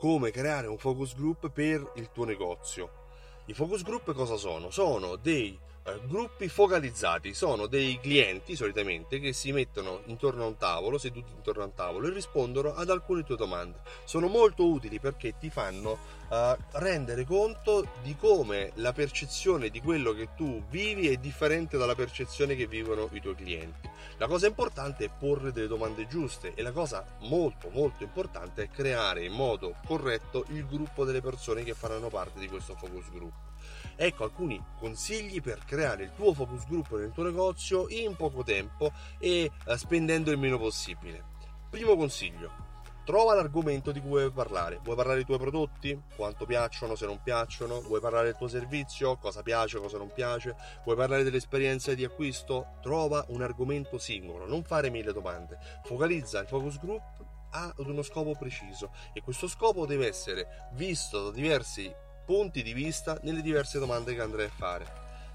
come 0.00 0.30
creare 0.30 0.66
un 0.66 0.78
focus 0.78 1.14
group 1.14 1.50
per 1.50 1.92
il 1.96 2.10
tuo 2.10 2.24
negozio. 2.24 2.90
I 3.44 3.52
focus 3.52 3.82
group 3.82 4.14
cosa 4.14 4.36
sono? 4.36 4.70
Sono 4.70 5.16
dei 5.16 5.58
gruppi 6.06 6.48
focalizzati 6.48 7.34
sono 7.34 7.66
dei 7.66 7.98
clienti 8.00 8.54
solitamente 8.54 9.18
che 9.18 9.32
si 9.32 9.50
mettono 9.52 10.02
intorno 10.06 10.44
a 10.44 10.46
un 10.46 10.56
tavolo, 10.56 10.98
seduti 10.98 11.32
intorno 11.34 11.62
a 11.62 11.66
un 11.66 11.74
tavolo 11.74 12.06
e 12.06 12.12
rispondono 12.12 12.74
ad 12.74 12.90
alcune 12.90 13.24
tue 13.24 13.36
domande. 13.36 13.80
Sono 14.04 14.28
molto 14.28 14.66
utili 14.66 15.00
perché 15.00 15.38
ti 15.38 15.48
fanno 15.50 15.98
uh, 16.28 16.56
rendere 16.72 17.24
conto 17.24 17.88
di 18.02 18.14
come 18.16 18.72
la 18.74 18.92
percezione 18.92 19.70
di 19.70 19.80
quello 19.80 20.12
che 20.12 20.28
tu 20.36 20.62
vivi 20.68 21.08
è 21.08 21.16
differente 21.16 21.78
dalla 21.78 21.94
percezione 21.94 22.54
che 22.56 22.66
vivono 22.66 23.08
i 23.12 23.20
tuoi 23.20 23.34
clienti. 23.34 23.88
La 24.18 24.26
cosa 24.26 24.46
importante 24.46 25.06
è 25.06 25.10
porre 25.16 25.50
delle 25.50 25.66
domande 25.66 26.06
giuste 26.06 26.52
e 26.54 26.62
la 26.62 26.72
cosa 26.72 27.04
molto 27.20 27.70
molto 27.70 28.02
importante 28.02 28.64
è 28.64 28.68
creare 28.68 29.24
in 29.24 29.32
modo 29.32 29.76
corretto 29.86 30.44
il 30.48 30.66
gruppo 30.66 31.04
delle 31.04 31.22
persone 31.22 31.62
che 31.62 31.74
faranno 31.74 32.08
parte 32.08 32.38
di 32.38 32.48
questo 32.48 32.74
focus 32.74 33.10
group. 33.10 33.49
Ecco 33.96 34.24
alcuni 34.24 34.62
consigli 34.78 35.40
per 35.40 35.64
creare 35.64 36.04
il 36.04 36.12
tuo 36.14 36.32
focus 36.32 36.66
group 36.66 36.96
nel 36.96 37.12
tuo 37.12 37.24
negozio 37.24 37.88
in 37.88 38.16
poco 38.16 38.42
tempo 38.42 38.92
e 39.18 39.50
eh, 39.64 39.78
spendendo 39.78 40.30
il 40.30 40.38
meno 40.38 40.58
possibile. 40.58 41.24
Primo 41.70 41.96
consiglio, 41.96 42.50
trova 43.04 43.34
l'argomento 43.34 43.92
di 43.92 44.00
cui 44.00 44.08
vuoi 44.08 44.30
parlare. 44.30 44.80
Vuoi 44.82 44.96
parlare 44.96 45.18
dei 45.18 45.26
tuoi 45.26 45.38
prodotti? 45.38 46.00
Quanto 46.16 46.46
piacciono, 46.46 46.94
se 46.94 47.06
non 47.06 47.20
piacciono? 47.22 47.80
Vuoi 47.80 48.00
parlare 48.00 48.26
del 48.26 48.36
tuo 48.36 48.48
servizio? 48.48 49.16
Cosa 49.16 49.42
piace, 49.42 49.78
cosa 49.78 49.98
non 49.98 50.12
piace? 50.12 50.54
Vuoi 50.84 50.96
parlare 50.96 51.22
dell'esperienza 51.22 51.94
di 51.94 52.04
acquisto? 52.04 52.74
Trova 52.82 53.24
un 53.28 53.42
argomento 53.42 53.98
singolo, 53.98 54.46
non 54.46 54.62
fare 54.62 54.90
mille 54.90 55.12
domande. 55.12 55.58
Focalizza 55.84 56.40
il 56.40 56.46
focus 56.46 56.78
group 56.78 57.02
ad 57.50 57.86
uno 57.86 58.02
scopo 58.02 58.36
preciso 58.36 58.92
e 59.12 59.22
questo 59.22 59.48
scopo 59.48 59.86
deve 59.86 60.06
essere 60.06 60.68
visto 60.72 61.24
da 61.24 61.30
diversi 61.32 61.92
punti 62.30 62.62
di 62.62 62.72
vista 62.72 63.18
nelle 63.22 63.42
diverse 63.42 63.80
domande 63.80 64.14
che 64.14 64.20
andrai 64.20 64.46
a 64.46 64.52
fare. 64.56 64.86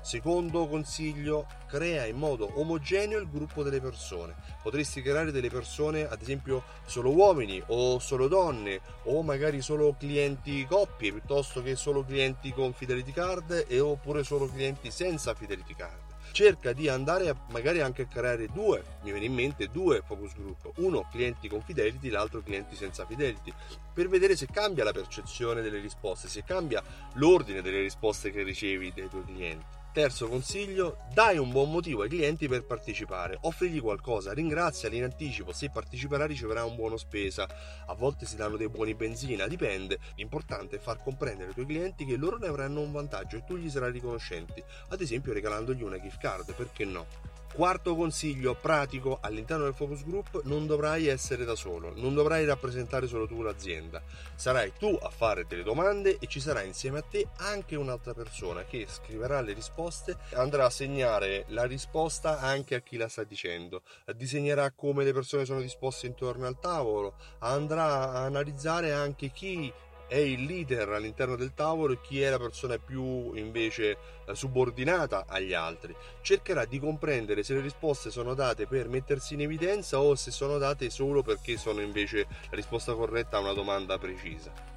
Secondo 0.01 0.65
consiglio, 0.65 1.45
crea 1.67 2.05
in 2.05 2.15
modo 2.15 2.49
omogeneo 2.57 3.19
il 3.19 3.29
gruppo 3.29 3.63
delle 3.63 3.81
persone. 3.81 4.33
Potresti 4.63 5.01
creare 5.01 5.33
delle 5.33 5.49
persone, 5.49 6.07
ad 6.07 6.21
esempio, 6.21 6.63
solo 6.85 7.11
uomini 7.11 7.61
o 7.67 7.99
solo 7.99 8.29
donne 8.29 8.79
o 9.07 9.21
magari 9.23 9.61
solo 9.61 9.93
clienti 9.99 10.66
coppie 10.66 11.11
piuttosto 11.11 11.61
che 11.61 11.75
solo 11.75 12.05
clienti 12.05 12.53
con 12.53 12.71
fidelity 12.71 13.11
card 13.11 13.66
e 13.67 13.77
oppure 13.81 14.23
solo 14.23 14.47
clienti 14.47 14.89
senza 14.89 15.33
fidelity 15.33 15.75
card 15.75 16.14
cerca 16.36 16.73
di 16.73 16.89
andare 16.89 17.30
a, 17.30 17.36
magari 17.52 17.80
anche 17.80 18.02
a 18.02 18.08
creare 18.08 18.47
due, 18.47 18.83
mi 19.03 19.11
viene 19.11 19.28
in 19.28 19.33
mente 19.33 19.69
due 19.69 20.03
focus 20.05 20.33
group, 20.36 20.69
uno 20.80 21.08
clienti 21.09 21.47
con 21.47 21.61
fidelity, 21.61 22.09
l'altro 22.09 22.44
clienti 22.44 22.75
senza 22.75 23.05
fidelity, 23.05 23.53
per 23.94 24.09
vedere 24.09 24.36
se 24.36 24.47
cambia 24.52 24.83
la 24.83 24.91
percezione 24.91 25.61
delle 25.61 25.80
risposte, 25.80 26.28
se 26.28 26.44
cambia 26.44 26.83
l'ordine 27.13 27.61
delle 27.61 27.80
risposte 27.80 28.31
che 28.31 28.44
ricevi 28.44 28.91
dai 28.94 29.08
tuoi 29.08 29.23
clienti. 29.23 29.83
Terzo 29.95 30.27
consiglio, 30.27 30.97
dai 31.13 31.38
un 31.38 31.51
buon 31.51 31.71
motivo 31.71 32.01
ai 32.01 32.09
clienti 32.09 32.49
per 32.49 32.65
partecipare, 32.65 33.38
offrigli 33.43 33.79
qualcosa, 33.79 34.33
ringraziali 34.33 34.97
in 34.97 35.03
anticipo, 35.03 35.53
se 35.53 35.69
parteciperà 35.69 36.25
riceverà 36.25 36.65
un 36.65 36.75
buono 36.75 36.97
spesa, 36.97 37.47
a 37.85 37.93
volte 37.93 38.25
si 38.25 38.35
danno 38.35 38.57
dei 38.57 38.67
buoni 38.67 38.93
benzina, 38.93 39.47
dipende, 39.47 39.99
l'importante 40.17 40.75
è 40.75 40.79
far 40.79 41.01
comprendere 41.01 41.47
ai 41.47 41.53
tuoi 41.53 41.67
clienti 41.67 42.03
che 42.03 42.17
loro 42.17 42.38
ne 42.38 42.47
avranno 42.47 42.81
un 42.81 42.91
vantaggio 42.91 43.38
e 43.38 43.45
tu 43.45 43.55
gli 43.55 43.69
sarai 43.69 43.93
riconoscenti, 43.93 44.61
ad 44.89 44.99
esempio 44.99 45.31
regalandogli 45.31 45.83
una 45.83 46.01
gift 46.01 46.19
card, 46.19 46.53
perché 46.53 46.83
no? 46.83 47.34
Quarto 47.55 47.95
consiglio 47.95 48.53
pratico 48.53 49.19
all'interno 49.21 49.63
del 49.63 49.73
focus 49.73 50.03
group, 50.03 50.41
non 50.43 50.67
dovrai 50.67 51.07
essere 51.07 51.45
da 51.45 51.55
solo, 51.55 51.93
non 51.95 52.13
dovrai 52.13 52.43
rappresentare 52.43 53.07
solo 53.07 53.25
tu 53.27 53.41
l'azienda, 53.41 54.03
sarai 54.35 54.73
tu 54.77 54.99
a 55.01 55.09
fare 55.09 55.45
delle 55.47 55.63
domande 55.63 56.17
e 56.19 56.27
ci 56.27 56.41
sarà 56.41 56.63
insieme 56.63 56.97
a 56.97 57.01
te 57.09 57.29
anche 57.37 57.77
un'altra 57.77 58.13
persona 58.13 58.65
che 58.65 58.85
scriverà 58.89 59.39
le 59.39 59.53
risposte, 59.53 60.17
andrà 60.33 60.65
a 60.65 60.69
segnare 60.69 61.45
la 61.47 61.63
risposta 61.63 62.41
anche 62.41 62.75
a 62.75 62.81
chi 62.81 62.97
la 62.97 63.07
sta 63.07 63.23
dicendo, 63.23 63.83
disegnerà 64.13 64.71
come 64.71 65.05
le 65.05 65.13
persone 65.13 65.45
sono 65.45 65.61
disposte 65.61 66.07
intorno 66.07 66.47
al 66.47 66.59
tavolo, 66.59 67.13
andrà 67.39 68.11
a 68.11 68.25
analizzare 68.25 68.91
anche 68.91 69.31
chi 69.31 69.71
è 70.07 70.17
il 70.17 70.43
leader 70.43 70.89
all'interno 70.89 71.35
del 71.35 71.53
tavolo 71.53 71.93
e 71.93 72.01
chi 72.01 72.21
è 72.21 72.29
la 72.29 72.38
persona 72.38 72.77
più 72.77 73.33
invece 73.33 73.97
eh, 74.25 74.35
subordinata 74.35 75.25
agli 75.27 75.53
altri. 75.53 75.95
Cercherà 76.21 76.66
di 76.66 76.79
comprendere 76.79 77.43
se 77.43 77.53
le 77.53 77.61
risposte 77.61 78.11
sono 78.11 78.33
date 78.33 78.67
per 78.67 78.88
mettersi 78.88 79.33
in 79.33 79.41
evidenza 79.41 79.99
o 79.99 80.15
se 80.15 80.31
sono 80.31 80.57
date 80.57 80.89
solo 80.89 81.21
perché 81.21 81.57
sono 81.57 81.81
invece 81.81 82.27
la 82.49 82.55
risposta 82.55 82.94
corretta 82.94 83.38
a 83.38 83.41
una 83.41 83.53
domanda 83.53 83.97
precisa. 83.97 84.75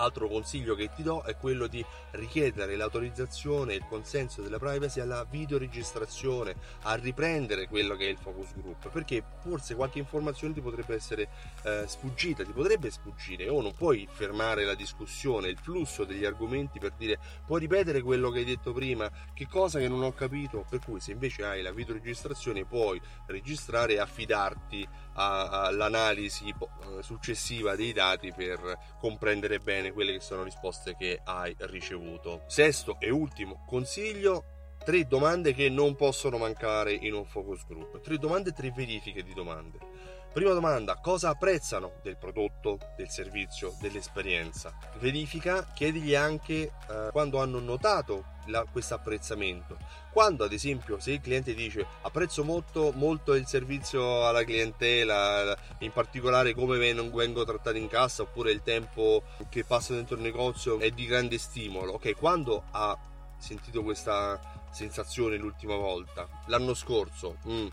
Altro 0.00 0.28
consiglio 0.28 0.74
che 0.74 0.90
ti 0.94 1.02
do 1.02 1.22
è 1.22 1.36
quello 1.36 1.66
di 1.66 1.84
richiedere 2.12 2.74
l'autorizzazione 2.74 3.74
e 3.74 3.76
il 3.76 3.84
consenso 3.86 4.40
della 4.40 4.58
privacy 4.58 4.98
alla 5.00 5.26
videoregistrazione, 5.28 6.54
a 6.84 6.94
riprendere 6.94 7.68
quello 7.68 7.96
che 7.96 8.06
è 8.06 8.08
il 8.08 8.16
focus 8.16 8.54
group, 8.54 8.88
perché 8.88 9.22
forse 9.42 9.74
qualche 9.74 9.98
informazione 9.98 10.54
ti 10.54 10.62
potrebbe 10.62 10.94
essere 10.94 11.28
eh, 11.64 11.84
sfuggita, 11.86 12.44
ti 12.44 12.52
potrebbe 12.52 12.90
sfuggire. 12.90 13.50
O 13.50 13.60
non 13.60 13.74
puoi 13.74 14.08
fermare 14.10 14.64
la 14.64 14.74
discussione, 14.74 15.48
il 15.48 15.58
flusso 15.58 16.04
degli 16.04 16.24
argomenti 16.24 16.78
per 16.78 16.92
dire 16.96 17.18
puoi 17.44 17.60
ripetere 17.60 18.00
quello 18.00 18.30
che 18.30 18.38
hai 18.38 18.46
detto 18.46 18.72
prima, 18.72 19.10
che 19.34 19.46
cosa 19.46 19.78
che 19.78 19.88
non 19.88 20.02
ho 20.02 20.14
capito, 20.14 20.64
per 20.66 20.80
cui 20.82 21.00
se 21.00 21.12
invece 21.12 21.44
hai 21.44 21.60
la 21.60 21.72
videoregistrazione 21.72 22.64
puoi 22.64 22.98
registrare 23.26 23.94
e 23.94 23.98
affidarti 23.98 24.88
all'analisi 25.12 26.48
eh, 26.48 27.02
successiva 27.02 27.76
dei 27.76 27.92
dati 27.92 28.32
per 28.32 28.78
comprendere 28.98 29.58
bene 29.58 29.89
quelle 29.92 30.12
che 30.12 30.20
sono 30.20 30.42
risposte 30.42 30.94
che 30.96 31.20
hai 31.24 31.54
ricevuto. 31.58 32.42
Sesto 32.46 32.96
e 32.98 33.10
ultimo 33.10 33.64
consiglio, 33.66 34.76
tre 34.84 35.06
domande 35.06 35.52
che 35.52 35.68
non 35.68 35.94
possono 35.96 36.38
mancare 36.38 36.92
in 36.92 37.14
un 37.14 37.24
focus 37.24 37.66
group. 37.66 38.00
Tre 38.00 38.18
domande, 38.18 38.52
tre 38.52 38.70
verifiche 38.70 39.22
di 39.22 39.34
domande. 39.34 39.78
Prima 40.32 40.52
domanda, 40.52 40.94
cosa 40.94 41.30
apprezzano 41.30 41.94
del 42.02 42.16
prodotto, 42.16 42.78
del 42.96 43.10
servizio, 43.10 43.74
dell'esperienza? 43.80 44.72
Verifica, 45.00 45.66
chiedigli 45.74 46.14
anche 46.14 46.54
eh, 46.54 47.08
quando 47.10 47.40
hanno 47.40 47.58
notato 47.58 48.38
questo 48.70 48.94
apprezzamento. 48.94 49.76
Quando 50.12 50.44
ad 50.44 50.52
esempio 50.52 51.00
se 51.00 51.12
il 51.12 51.20
cliente 51.20 51.52
dice 51.52 51.84
apprezzo 52.02 52.44
molto, 52.44 52.92
molto 52.94 53.34
il 53.34 53.46
servizio 53.46 54.24
alla 54.26 54.44
clientela, 54.44 55.56
in 55.78 55.90
particolare 55.90 56.54
come 56.54 56.78
vengo, 56.78 57.44
trattato 57.44 57.76
in 57.76 57.88
cassa 57.88 58.22
oppure 58.22 58.52
il 58.52 58.62
tempo 58.62 59.24
che 59.48 59.64
passa 59.64 59.94
dentro 59.94 60.14
il 60.14 60.22
negozio 60.22 60.78
è 60.78 60.90
di 60.90 61.06
grande 61.06 61.38
stimolo, 61.38 61.94
ok? 61.94 62.16
Quando 62.16 62.64
ha 62.70 62.96
sentito 63.36 63.82
questa 63.82 64.40
sensazione 64.70 65.36
l'ultima 65.36 65.74
volta? 65.74 66.28
L'anno 66.46 66.74
scorso? 66.74 67.38
Mm 67.48 67.68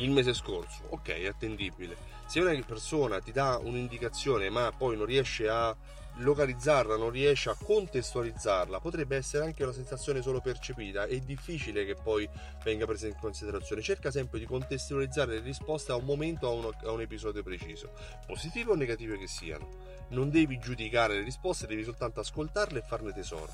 il 0.00 0.10
mese 0.10 0.34
scorso, 0.34 0.82
ok, 0.90 1.08
è 1.08 1.26
attendibile. 1.26 1.96
Se 2.26 2.40
una 2.40 2.58
persona 2.64 3.20
ti 3.20 3.32
dà 3.32 3.58
un'indicazione 3.62 4.50
ma 4.50 4.72
poi 4.76 4.96
non 4.96 5.06
riesce 5.06 5.48
a 5.48 5.76
localizzarla, 6.16 6.96
non 6.96 7.10
riesce 7.10 7.50
a 7.50 7.56
contestualizzarla, 7.56 8.80
potrebbe 8.80 9.16
essere 9.16 9.44
anche 9.44 9.62
una 9.62 9.72
sensazione 9.72 10.22
solo 10.22 10.40
percepita, 10.40 11.04
è 11.04 11.18
difficile 11.20 11.84
che 11.84 11.94
poi 11.94 12.28
venga 12.62 12.86
presa 12.86 13.06
in 13.06 13.16
considerazione. 13.18 13.82
Cerca 13.82 14.10
sempre 14.10 14.38
di 14.38 14.46
contestualizzare 14.46 15.34
le 15.34 15.40
risposte 15.40 15.92
a 15.92 15.96
un 15.96 16.04
momento, 16.04 16.46
a, 16.48 16.50
uno, 16.50 16.72
a 16.84 16.90
un 16.90 17.00
episodio 17.00 17.42
preciso, 17.42 17.92
positive 18.26 18.72
o 18.72 18.74
negative 18.74 19.18
che 19.18 19.26
siano. 19.26 19.68
Non 20.08 20.30
devi 20.30 20.58
giudicare 20.58 21.14
le 21.14 21.22
risposte, 21.22 21.66
devi 21.66 21.84
soltanto 21.84 22.20
ascoltarle 22.20 22.80
e 22.80 22.82
farne 22.82 23.12
tesoro. 23.12 23.52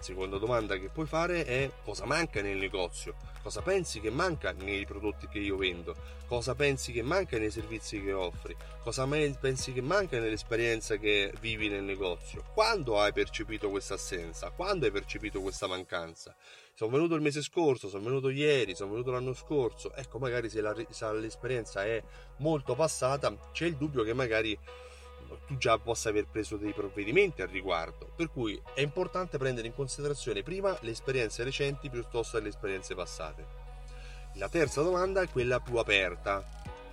Seconda 0.00 0.38
domanda 0.38 0.76
che 0.76 0.88
puoi 0.88 1.06
fare 1.06 1.44
è 1.44 1.70
cosa 1.84 2.06
manca 2.06 2.40
nel 2.40 2.56
negozio? 2.56 3.16
Cosa 3.42 3.62
pensi 3.62 4.00
che 4.00 4.10
manca 4.10 4.52
nei 4.52 4.86
prodotti 4.86 5.26
che 5.26 5.38
io 5.38 5.56
vendo? 5.56 5.94
Cosa 6.26 6.54
pensi 6.54 6.92
che 6.92 7.02
manca 7.02 7.36
nei 7.38 7.50
servizi 7.50 8.02
che 8.02 8.12
offri? 8.12 8.56
Cosa 8.82 9.06
pensi 9.06 9.72
che 9.72 9.80
manca 9.80 10.18
nell'esperienza 10.18 10.96
che 10.96 11.32
vivi 11.40 11.68
nel 11.68 11.82
negozio? 11.82 12.44
Quando 12.54 13.00
hai 13.00 13.12
percepito 13.12 13.70
questa 13.70 13.94
assenza? 13.94 14.50
Quando 14.50 14.86
hai 14.86 14.92
percepito 14.92 15.40
questa 15.40 15.66
mancanza? 15.66 16.34
Sono 16.74 16.92
venuto 16.92 17.14
il 17.16 17.20
mese 17.20 17.42
scorso, 17.42 17.88
sono 17.88 18.04
venuto 18.04 18.28
ieri, 18.28 18.74
sono 18.76 18.92
venuto 18.92 19.10
l'anno 19.10 19.34
scorso. 19.34 19.92
Ecco, 19.94 20.18
magari 20.18 20.48
se, 20.48 20.60
la, 20.60 20.74
se 20.90 21.12
l'esperienza 21.14 21.84
è 21.84 22.00
molto 22.36 22.74
passata, 22.74 23.34
c'è 23.52 23.66
il 23.66 23.76
dubbio 23.76 24.04
che 24.04 24.12
magari 24.12 24.56
tu 25.46 25.56
già 25.56 25.78
possa 25.78 26.08
aver 26.08 26.26
preso 26.26 26.56
dei 26.56 26.72
provvedimenti 26.72 27.42
al 27.42 27.48
riguardo. 27.48 28.10
Per 28.14 28.30
cui 28.30 28.60
è 28.74 28.80
importante 28.80 29.38
prendere 29.38 29.66
in 29.66 29.74
considerazione 29.74 30.42
prima 30.42 30.76
le 30.80 30.90
esperienze 30.90 31.44
recenti 31.44 31.90
piuttosto 31.90 32.36
che 32.36 32.42
le 32.44 32.50
esperienze 32.50 32.94
passate. 32.94 33.46
La 34.34 34.48
terza 34.48 34.82
domanda 34.82 35.20
è 35.20 35.28
quella 35.28 35.60
più 35.60 35.76
aperta. 35.76 36.44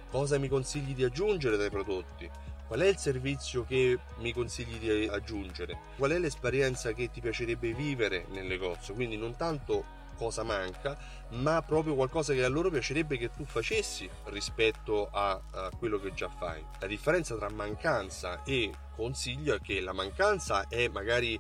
Cosa 0.10 0.38
mi 0.38 0.48
consigli 0.48 0.94
di 0.94 1.04
aggiungere 1.04 1.58
dai 1.58 1.70
prodotti? 1.70 2.30
Qual 2.68 2.80
è 2.80 2.88
il 2.88 2.98
servizio 2.98 3.64
che 3.64 4.00
mi 4.18 4.34
consigli 4.34 4.80
di 4.80 5.08
aggiungere? 5.08 5.78
Qual 5.98 6.12
è 6.12 6.18
l'esperienza 6.18 6.94
che 6.94 7.12
ti 7.12 7.22
piacerebbe 7.22 7.74
vivere 7.74 8.26
nel 8.30 8.46
negozio? 8.46 8.96
Quindi 8.96 9.18
non 9.18 9.36
tanto 9.36 9.95
cosa 10.16 10.44
manca, 10.44 10.98
ma 11.30 11.62
proprio 11.62 11.96
qualcosa 11.96 12.34
che 12.34 12.44
a 12.44 12.50
loro 12.50 12.70
piacerebbe 12.70 13.18
che 13.18 13.30
tu 13.30 13.46
facessi 13.46 14.10
rispetto 14.26 15.10
a, 15.12 15.32
a 15.52 15.70
quello 15.78 16.00
che 16.00 16.14
già 16.14 16.30
fai. 16.30 16.64
La 16.80 16.88
differenza 16.88 17.36
tra 17.36 17.50
mancanza 17.50 18.44
e 18.44 18.72
consiglio 18.96 19.56
è 19.56 19.62
che 19.62 19.80
la 19.82 19.94
mancanza 19.94 20.68
è 20.68 20.88
magari 20.88 21.40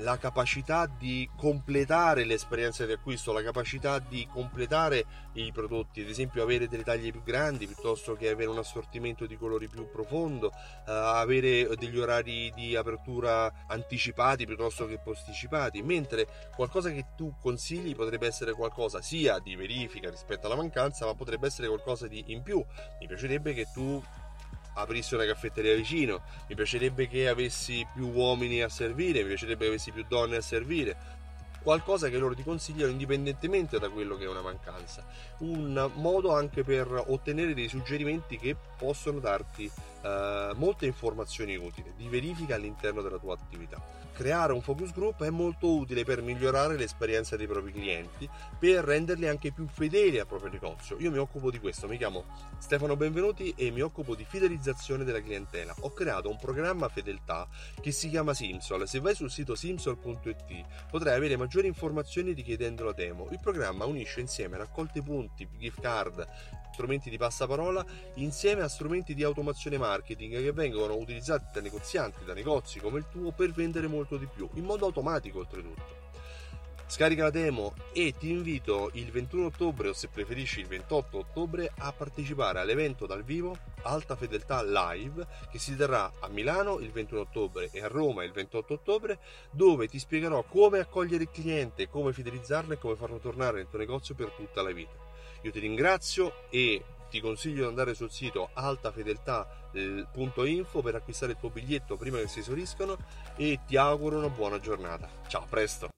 la 0.00 0.18
capacità 0.18 0.86
di 0.86 1.28
completare 1.36 2.24
l'esperienza 2.24 2.84
di 2.86 2.92
acquisto, 2.92 3.32
la 3.32 3.42
capacità 3.42 3.98
di 3.98 4.26
completare 4.30 5.04
i 5.34 5.52
prodotti, 5.52 6.00
ad 6.00 6.08
esempio 6.08 6.42
avere 6.42 6.68
delle 6.68 6.82
taglie 6.82 7.10
più 7.10 7.22
grandi 7.22 7.66
piuttosto 7.66 8.14
che 8.14 8.28
avere 8.28 8.50
un 8.50 8.58
assortimento 8.58 9.26
di 9.26 9.36
colori 9.36 9.68
più 9.68 9.88
profondo, 9.90 10.48
uh, 10.48 10.90
avere 10.90 11.68
degli 11.76 11.98
orari 11.98 12.50
di 12.54 12.76
apertura 12.76 13.66
anticipati 13.68 14.46
piuttosto 14.46 14.86
che 14.86 14.98
posticipati, 14.98 15.82
mentre 15.82 16.26
qualcosa 16.54 16.90
che 16.90 17.06
tu 17.16 17.34
consigli 17.40 17.94
potrebbe 17.94 18.26
essere 18.26 18.52
qualcosa 18.52 19.00
sia 19.00 19.38
di 19.38 19.54
verifica 19.54 20.10
rispetto 20.10 20.46
alla 20.46 20.56
mancanza, 20.56 21.06
ma 21.06 21.14
potrebbe 21.14 21.46
essere 21.46 21.68
qualcosa 21.68 22.06
di 22.06 22.24
in 22.28 22.42
più. 22.42 22.64
Mi 23.00 23.06
piacerebbe 23.06 23.54
che 23.54 23.66
tu 23.72 24.02
aprissi 24.74 25.14
una 25.14 25.26
caffetteria 25.26 25.74
vicino, 25.74 26.22
mi 26.48 26.54
piacerebbe 26.54 27.08
che 27.08 27.28
avessi 27.28 27.86
più 27.92 28.08
uomini 28.08 28.62
a 28.62 28.68
servire, 28.68 29.22
mi 29.22 29.28
piacerebbe 29.28 29.64
che 29.64 29.70
avessi 29.70 29.92
più 29.92 30.04
donne 30.08 30.36
a 30.36 30.40
servire, 30.40 31.18
qualcosa 31.62 32.08
che 32.08 32.18
loro 32.18 32.34
ti 32.34 32.42
consigliano 32.42 32.90
indipendentemente 32.90 33.78
da 33.78 33.88
quello 33.90 34.16
che 34.16 34.24
è 34.24 34.28
una 34.28 34.40
mancanza, 34.40 35.04
un 35.38 35.90
modo 35.94 36.34
anche 36.34 36.64
per 36.64 37.04
ottenere 37.08 37.54
dei 37.54 37.68
suggerimenti 37.68 38.38
che 38.38 38.56
possono 38.76 39.18
darti 39.18 39.70
eh, 40.02 40.50
molte 40.54 40.86
informazioni 40.86 41.56
utili. 41.56 41.92
Di 41.96 42.08
verifica 42.08 42.54
all'interno 42.54 43.02
della 43.02 43.18
tua 43.18 43.34
attività 43.34 44.09
creare 44.20 44.52
un 44.52 44.60
focus 44.60 44.92
group 44.92 45.24
è 45.24 45.30
molto 45.30 45.74
utile 45.74 46.04
per 46.04 46.20
migliorare 46.20 46.76
l'esperienza 46.76 47.38
dei 47.38 47.46
propri 47.46 47.72
clienti, 47.72 48.28
per 48.58 48.84
renderli 48.84 49.26
anche 49.26 49.50
più 49.50 49.66
fedeli 49.66 50.18
al 50.18 50.26
proprio 50.26 50.50
negozio. 50.50 50.98
Io 50.98 51.10
mi 51.10 51.16
occupo 51.16 51.50
di 51.50 51.58
questo, 51.58 51.88
mi 51.88 51.96
chiamo 51.96 52.26
Stefano 52.58 52.96
Benvenuti 52.96 53.54
e 53.56 53.70
mi 53.70 53.80
occupo 53.80 54.14
di 54.14 54.26
fidelizzazione 54.28 55.04
della 55.04 55.22
clientela. 55.22 55.74
Ho 55.80 55.94
creato 55.94 56.28
un 56.28 56.36
programma 56.36 56.90
fedeltà 56.90 57.48
che 57.80 57.92
si 57.92 58.10
chiama 58.10 58.34
Simsol. 58.34 58.86
Se 58.86 59.00
vai 59.00 59.14
sul 59.14 59.30
sito 59.30 59.54
simsol.it 59.54 60.66
potrai 60.90 61.16
avere 61.16 61.38
maggiori 61.38 61.66
informazioni 61.66 62.32
richiedendo 62.32 62.84
la 62.84 62.92
demo. 62.92 63.26
Il 63.30 63.40
programma 63.40 63.86
unisce 63.86 64.20
insieme 64.20 64.58
raccolte 64.58 65.00
punti, 65.00 65.48
gift 65.56 65.80
card, 65.80 66.26
strumenti 66.80 67.10
di 67.10 67.18
passaparola 67.18 67.84
insieme 68.14 68.62
a 68.62 68.68
strumenti 68.68 69.14
di 69.14 69.22
automazione 69.22 69.76
marketing 69.76 70.40
che 70.40 70.52
vengono 70.52 70.96
utilizzati 70.96 71.44
da 71.52 71.60
negozianti, 71.60 72.24
da 72.24 72.32
negozi 72.32 72.78
come 72.78 72.98
il 72.98 73.06
tuo 73.10 73.32
per 73.32 73.52
vendere 73.52 73.86
molto 74.10 74.16
di 74.16 74.26
più, 74.26 74.48
in 74.54 74.64
modo 74.64 74.86
automatico 74.86 75.38
oltretutto. 75.38 75.98
Scarica 76.86 77.22
la 77.22 77.30
demo 77.30 77.74
e 77.92 78.14
ti 78.18 78.30
invito 78.30 78.90
il 78.94 79.12
21 79.12 79.46
ottobre 79.46 79.90
o 79.90 79.92
se 79.92 80.08
preferisci 80.08 80.58
il 80.58 80.66
28 80.66 81.18
ottobre 81.18 81.70
a 81.78 81.92
partecipare 81.92 82.58
all'evento 82.58 83.06
dal 83.06 83.22
vivo 83.22 83.56
Alta 83.82 84.16
Fedeltà 84.16 84.60
Live 84.64 85.24
che 85.52 85.60
si 85.60 85.76
terrà 85.76 86.10
a 86.18 86.26
Milano 86.26 86.80
il 86.80 86.90
21 86.90 87.20
ottobre 87.20 87.68
e 87.70 87.80
a 87.80 87.86
Roma 87.86 88.24
il 88.24 88.32
28 88.32 88.74
ottobre 88.74 89.20
dove 89.52 89.86
ti 89.86 90.00
spiegherò 90.00 90.42
come 90.42 90.80
accogliere 90.80 91.22
il 91.22 91.30
cliente, 91.30 91.88
come 91.88 92.12
fidelizzarlo 92.12 92.72
e 92.72 92.78
come 92.78 92.96
farlo 92.96 93.18
tornare 93.18 93.58
nel 93.58 93.68
tuo 93.68 93.78
negozio 93.78 94.16
per 94.16 94.30
tutta 94.30 94.60
la 94.60 94.72
vita. 94.72 95.08
Io 95.42 95.52
ti 95.52 95.60
ringrazio 95.60 96.50
e 96.50 96.82
ti 97.10 97.20
consiglio 97.20 97.62
di 97.62 97.68
andare 97.68 97.94
sul 97.94 98.10
sito 98.10 98.48
altafedeltà.info 98.54 100.80
per 100.80 100.94
acquistare 100.94 101.32
il 101.32 101.38
tuo 101.38 101.50
biglietto 101.50 101.96
prima 101.96 102.16
che 102.18 102.28
si 102.28 102.38
esauriscano 102.38 102.96
e 103.36 103.60
ti 103.66 103.76
auguro 103.76 104.16
una 104.16 104.30
buona 104.30 104.58
giornata. 104.58 105.06
Ciao, 105.26 105.42
a 105.42 105.46
presto! 105.46 105.90